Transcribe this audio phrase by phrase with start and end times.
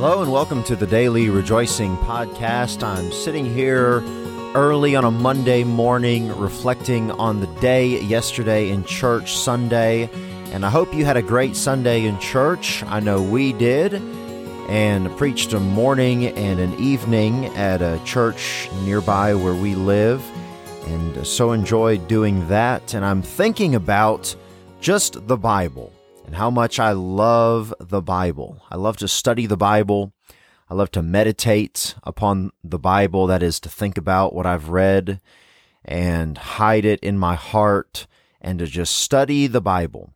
[0.00, 2.82] Hello and welcome to the Daily Rejoicing Podcast.
[2.82, 4.00] I'm sitting here
[4.54, 10.08] early on a Monday morning reflecting on the day yesterday in church Sunday,
[10.52, 12.82] and I hope you had a great Sunday in church.
[12.84, 13.92] I know we did,
[14.70, 20.24] and preached a morning and an evening at a church nearby where we live,
[20.86, 22.94] and so enjoyed doing that.
[22.94, 24.34] And I'm thinking about
[24.80, 25.92] just the Bible
[26.30, 28.62] and how much I love the Bible.
[28.70, 30.12] I love to study the Bible.
[30.68, 35.20] I love to meditate upon the Bible, that is, to think about what I've read
[35.84, 38.06] and hide it in my heart
[38.40, 40.14] and to just study the Bible.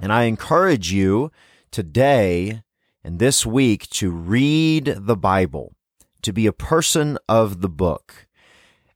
[0.00, 1.30] And I encourage you
[1.70, 2.64] today
[3.04, 5.76] and this week to read the Bible,
[6.22, 8.26] to be a person of the book.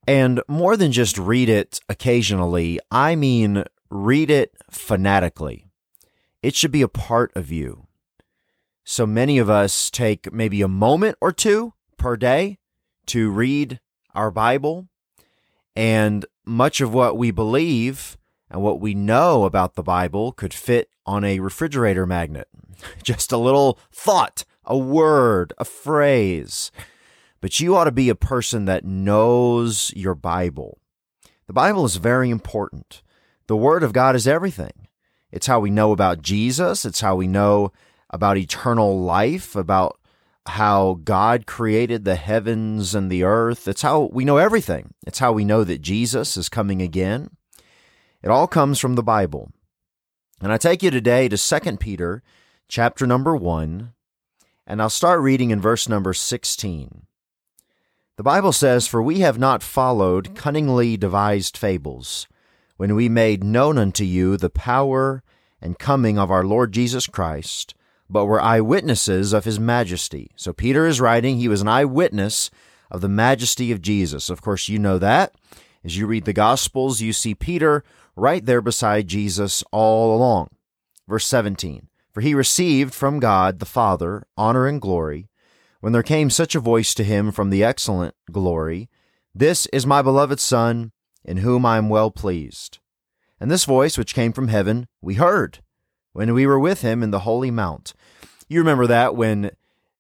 [0.05, 5.64] And more than just read it occasionally, I mean read it fanatically.
[6.45, 7.87] It should be a part of you.
[8.85, 12.59] So many of us take maybe a moment or two per day
[13.07, 13.81] to read
[14.15, 14.89] our Bible.
[15.75, 18.19] And much of what we believe
[18.51, 22.49] and what we know about the Bible could fit on a refrigerator magnet.
[23.03, 26.71] Just a little thought, a word, a phrase.
[27.41, 30.79] But you ought to be a person that knows your Bible.
[31.47, 33.01] The Bible is very important.
[33.47, 34.89] The Word of God is everything.
[35.35, 36.85] It's how we know about Jesus.
[36.85, 37.73] It's how we know
[38.09, 39.99] about eternal life, about
[40.47, 43.67] how God created the heavens and the earth.
[43.67, 44.95] It's how we know everything.
[45.05, 47.31] It's how we know that Jesus is coming again.
[48.23, 49.51] It all comes from the Bible.
[50.41, 52.23] And I take you today to 2 Peter
[52.69, 53.93] chapter number 1,
[54.69, 57.07] and I'll start reading in verse number 16.
[58.17, 62.29] The Bible says, For we have not followed cunningly devised fables
[62.77, 65.23] when we made known unto you the power
[65.61, 67.75] and coming of our Lord Jesus Christ,
[68.11, 70.31] but were eyewitnesses of his majesty.
[70.37, 72.51] So Peter is writing, he was an eyewitness
[72.91, 74.29] of the majesty of Jesus.
[74.29, 75.35] Of course, you know that.
[75.85, 77.85] As you read the Gospels, you see Peter
[78.17, 80.49] right there beside Jesus all along.
[81.09, 85.29] Verse 17 For he received from God the Father honor and glory,
[85.81, 88.89] when there came such a voice to him from the excellent glory
[89.35, 90.93] This is my beloved Son
[91.25, 92.79] in whom I am well pleased.
[93.41, 95.61] And this voice, which came from heaven, we heard
[96.13, 97.95] when we were with him in the holy mount.
[98.49, 99.51] You remember that when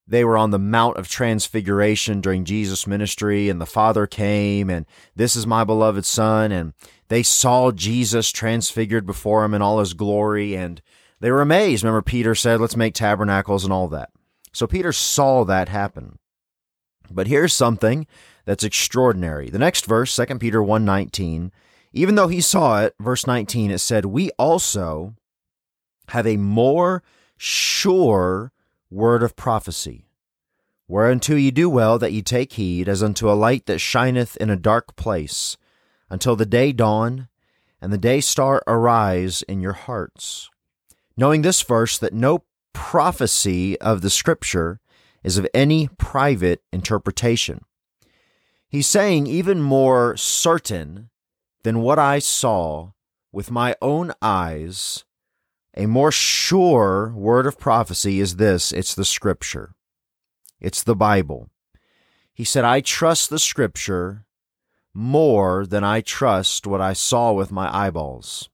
[0.07, 4.87] they were on the Mount of Transfiguration during Jesus' ministry, and the Father came, and
[5.17, 6.75] this is my beloved Son, and
[7.09, 10.83] they saw Jesus transfigured before him in all his glory, and
[11.21, 11.83] they were amazed.
[11.83, 14.11] Remember, Peter said, Let's make tabernacles and all that.
[14.53, 16.19] So Peter saw that happen.
[17.11, 18.07] But here's something
[18.45, 19.51] that's extraordinary.
[19.51, 21.51] The next verse, 2 Peter 1:19,
[21.93, 25.15] even though he saw it, verse 19 it said, "We also
[26.09, 27.03] have a more
[27.37, 28.53] sure
[28.91, 30.09] word of prophecy,
[30.87, 34.51] whereunto ye do well that ye take heed as unto a light that shineth in
[34.51, 35.57] a dark place,
[36.11, 37.29] until the day dawn
[37.81, 40.51] and the day star arise in your hearts."
[41.17, 44.81] Knowing this verse that no prophecy of the scripture
[45.23, 47.65] is of any private interpretation
[48.75, 51.09] He's saying even more certain
[51.63, 52.91] than what I saw
[53.31, 55.05] with my own eyes,
[55.77, 59.77] a more sure word of prophecy is this it's the scripture,
[60.59, 61.51] it's the Bible.
[62.33, 64.27] He said, I trust the scripture
[64.93, 68.51] more than I trust what I saw with my eyeballs.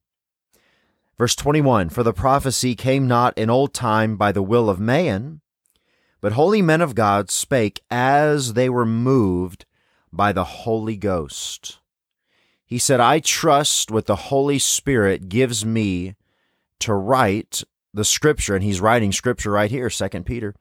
[1.17, 5.41] Verse 21 For the prophecy came not in old time by the will of man,
[6.21, 9.65] but holy men of God spake as they were moved
[10.13, 11.79] by the Holy Ghost.
[12.65, 16.15] He said, I trust what the Holy Spirit gives me
[16.81, 20.55] to write the scripture, and he's writing scripture right here, Second Peter.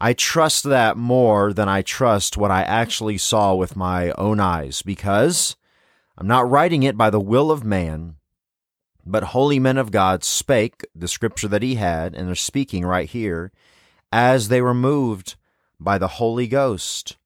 [0.00, 4.80] I trust that more than I trust what I actually saw with my own eyes
[4.82, 5.56] because
[6.16, 8.16] I'm not writing it by the will of man,
[9.04, 13.08] but holy men of God spake the scripture that he had, and they're speaking right
[13.08, 13.52] here,
[14.12, 15.36] as they were moved
[15.78, 17.16] by the Holy Ghost.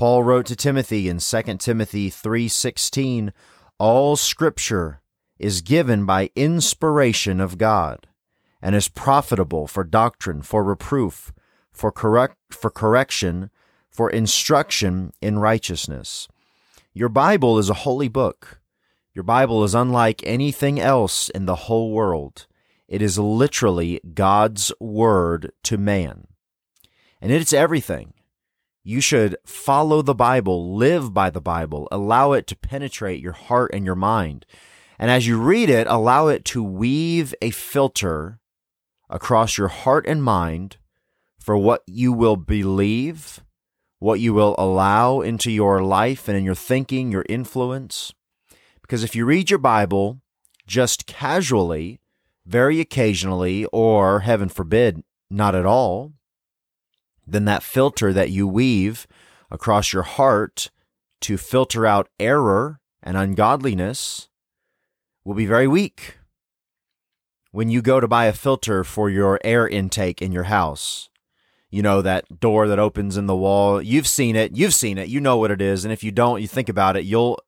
[0.00, 3.34] Paul wrote to Timothy in 2 Timothy 3:16,
[3.76, 5.02] "All scripture
[5.38, 8.08] is given by inspiration of God
[8.62, 11.34] and is profitable for doctrine, for reproof,
[11.70, 13.50] for correct for correction,
[13.90, 16.28] for instruction in righteousness."
[16.94, 18.62] Your Bible is a holy book.
[19.12, 22.46] Your Bible is unlike anything else in the whole world.
[22.88, 26.26] It is literally God's word to man.
[27.20, 28.14] And it's everything.
[28.90, 33.70] You should follow the Bible, live by the Bible, allow it to penetrate your heart
[33.72, 34.44] and your mind.
[34.98, 38.40] And as you read it, allow it to weave a filter
[39.08, 40.78] across your heart and mind
[41.38, 43.44] for what you will believe,
[44.00, 48.12] what you will allow into your life and in your thinking, your influence.
[48.82, 50.20] Because if you read your Bible
[50.66, 52.00] just casually,
[52.44, 56.14] very occasionally, or heaven forbid, not at all,
[57.32, 59.06] then that filter that you weave
[59.50, 60.70] across your heart
[61.22, 64.28] to filter out error and ungodliness
[65.24, 66.18] will be very weak.
[67.52, 71.08] When you go to buy a filter for your air intake in your house,
[71.70, 75.08] you know, that door that opens in the wall, you've seen it, you've seen it,
[75.08, 75.84] you know what it is.
[75.84, 77.40] And if you don't, you think about it, you'll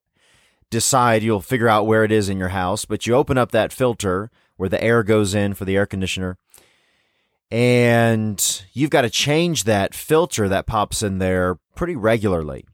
[0.71, 2.85] decide, you'll figure out where it is in your house.
[2.85, 6.37] But you open up that filter where the air goes in for the air conditioner,
[7.53, 12.65] and you've got to change that filter that pops in there pretty regularly.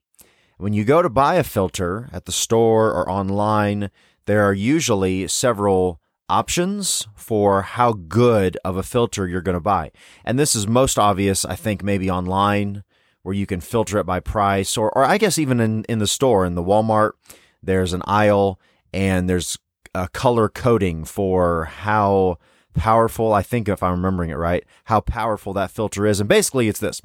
[0.56, 3.90] When you go to buy a filter at the store or online,
[4.26, 9.90] there are usually several options for how good of a filter you're going to buy.
[10.24, 12.84] And this is most obvious, I think, maybe online
[13.24, 16.06] where you can filter it by price, or, or I guess even in, in the
[16.06, 17.12] store, in the Walmart,
[17.60, 18.60] there's an aisle
[18.92, 19.58] and there's
[19.92, 22.38] a color coding for how
[22.74, 26.20] powerful, I think if I'm remembering it right, how powerful that filter is.
[26.20, 27.00] And basically, it's this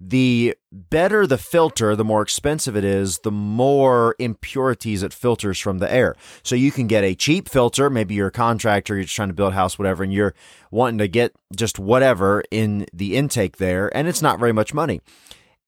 [0.00, 5.78] the better the filter, the more expensive it is, the more impurities it filters from
[5.78, 6.16] the air.
[6.42, 7.88] So you can get a cheap filter.
[7.88, 10.34] Maybe you're a contractor, you're just trying to build a house, whatever, and you're
[10.70, 15.00] wanting to get just whatever in the intake there, and it's not very much money.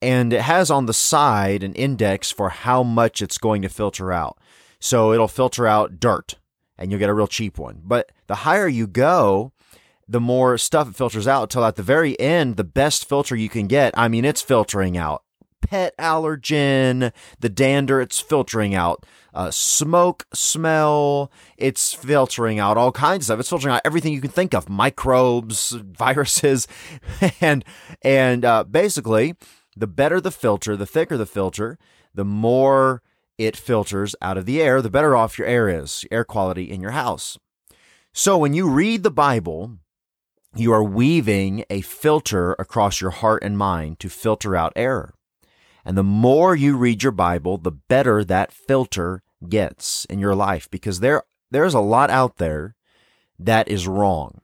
[0.02, 4.12] And it has on the side an index for how much it's going to filter
[4.12, 4.38] out.
[4.78, 6.34] So it'll filter out dirt,
[6.78, 7.80] and you'll get a real cheap one.
[7.84, 9.52] But the higher you go,
[10.08, 13.48] the more stuff it filters out till at the very end, the best filter you
[13.48, 15.22] can get, I mean, it's filtering out
[15.66, 23.22] pet allergen, the dander, it's filtering out uh, smoke smell, it's filtering out all kinds
[23.22, 23.40] of stuff.
[23.40, 26.66] It's filtering out everything you can think of, microbes, viruses,
[27.40, 27.64] and
[28.02, 29.34] and uh, basically,
[29.76, 31.78] the better the filter, the thicker the filter,
[32.14, 33.02] the more
[33.38, 36.80] it filters out of the air, the better off your air is, air quality in
[36.80, 37.38] your house.
[38.12, 39.78] So when you read the Bible,
[40.54, 45.14] you are weaving a filter across your heart and mind to filter out error.
[45.84, 50.68] And the more you read your Bible, the better that filter gets in your life
[50.70, 52.74] because there there's a lot out there
[53.38, 54.40] that is wrong.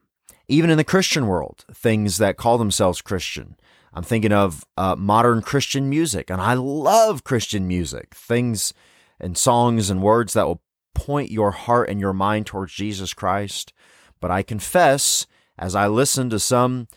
[0.48, 3.56] Even in the Christian world, things that call themselves Christian.
[3.94, 8.14] I'm thinking of uh, modern Christian music, and I love Christian music.
[8.14, 8.72] Things
[9.20, 10.62] and songs and words that will
[10.94, 13.72] point your heart and your mind towards Jesus Christ.
[14.20, 15.26] But I confess
[15.58, 16.88] as I listen to some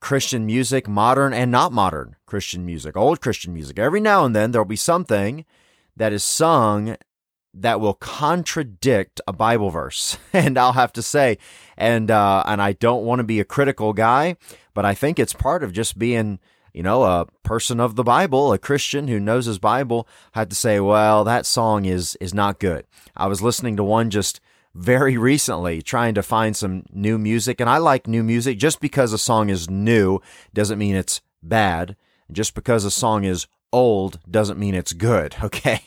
[0.00, 4.50] Christian music, modern and not modern Christian music, old Christian music, every now and then
[4.50, 5.44] there'll be something
[5.96, 6.96] that is sung
[7.52, 10.18] that will contradict a Bible verse.
[10.32, 11.38] And I'll have to say,
[11.76, 14.36] and uh, and I don't want to be a critical guy,
[14.74, 16.38] but I think it's part of just being,
[16.72, 20.06] you know, a person of the Bible, a Christian who knows his Bible.
[20.34, 22.86] I to say, well, that song is is not good.
[23.16, 24.40] I was listening to one just
[24.74, 27.60] very recently trying to find some new music.
[27.60, 28.58] And I like new music.
[28.58, 30.20] Just because a song is new
[30.54, 31.96] doesn't mean it's bad.
[32.30, 35.36] Just because a song is old doesn't mean it's good.
[35.50, 35.80] Okay.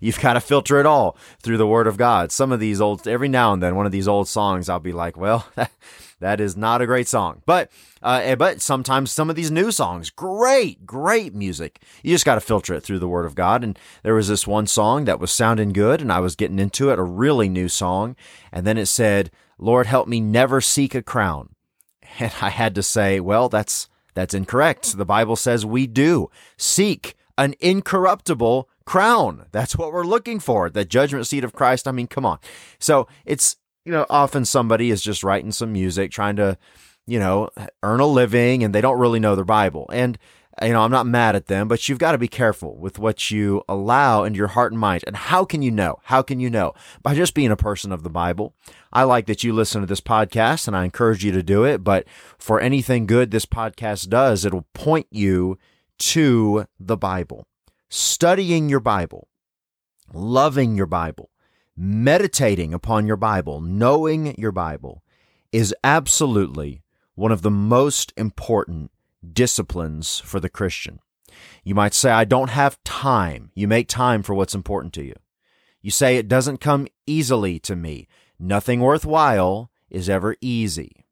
[0.00, 2.30] You've got to filter it all through the word of God.
[2.30, 4.92] Some of these old, every now and then, one of these old songs, I'll be
[4.92, 5.48] like, well,
[6.20, 7.42] that is not a great song.
[7.44, 7.70] But,
[8.00, 11.82] uh, eh, but sometimes some of these new songs, great, great music.
[12.04, 13.64] You just got to filter it through the word of God.
[13.64, 16.90] And there was this one song that was sounding good and I was getting into
[16.90, 18.14] it, a really new song.
[18.52, 21.54] And then it said, Lord, help me never seek a crown.
[22.20, 24.96] And I had to say, well, that's, that's incorrect.
[24.96, 29.46] The Bible says we do seek an incorruptible crown.
[29.52, 30.68] That's what we're looking for.
[30.68, 31.88] The judgment seat of Christ.
[31.88, 32.38] I mean, come on.
[32.78, 36.58] So it's, you know, often somebody is just writing some music, trying to,
[37.06, 37.48] you know,
[37.82, 39.88] earn a living and they don't really know their Bible.
[39.92, 40.18] And,
[40.60, 43.30] you know, I'm not mad at them, but you've got to be careful with what
[43.30, 45.04] you allow into your heart and mind.
[45.06, 46.00] And how can you know?
[46.04, 46.74] How can you know?
[47.00, 48.52] By just being a person of the Bible.
[48.92, 51.84] I like that you listen to this podcast and I encourage you to do it.
[51.84, 55.56] But for anything good this podcast does, it'll point you
[55.98, 57.46] to the Bible,
[57.88, 59.28] studying your Bible,
[60.12, 61.30] loving your Bible,
[61.76, 65.02] meditating upon your Bible, knowing your Bible
[65.52, 66.82] is absolutely
[67.14, 68.90] one of the most important
[69.32, 71.00] disciplines for the Christian.
[71.64, 73.50] You might say, I don't have time.
[73.54, 75.14] You make time for what's important to you.
[75.82, 78.08] You say, it doesn't come easily to me.
[78.38, 81.04] Nothing worthwhile is ever easy.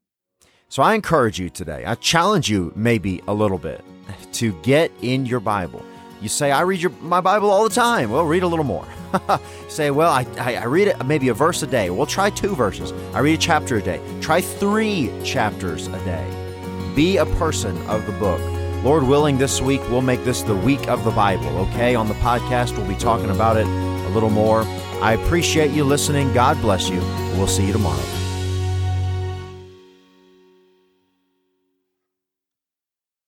[0.69, 3.83] So I encourage you today, I challenge you maybe a little bit
[4.33, 5.83] to get in your Bible.
[6.21, 8.09] You say, I read your, my Bible all the time.
[8.09, 8.85] Well, read a little more.
[9.69, 11.89] say, well, I, I, I read it maybe a verse a day.
[11.89, 12.91] Well, try two verses.
[13.13, 14.01] I read a chapter a day.
[14.19, 16.93] Try three chapters a day.
[16.95, 18.41] Be a person of the book.
[18.83, 21.95] Lord willing, this week we'll make this the week of the Bible, okay?
[21.95, 24.63] On the podcast, we'll be talking about it a little more.
[25.01, 26.33] I appreciate you listening.
[26.33, 26.99] God bless you.
[27.37, 28.26] We'll see you tomorrow.